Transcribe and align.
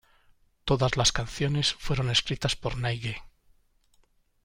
Todas 0.65 0.97
las 0.97 1.11
canciones 1.11 1.75
fueron 1.75 2.09
escritas 2.09 2.55
por 2.55 2.75
Neige. 2.75 3.21